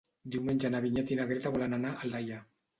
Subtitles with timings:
[0.35, 2.45] Diumenge na Vinyet i na Greta volen anar a Aldaia.